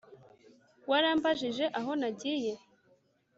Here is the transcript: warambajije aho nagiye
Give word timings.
warambajije 0.89 1.65
aho 1.79 1.91
nagiye 1.99 2.53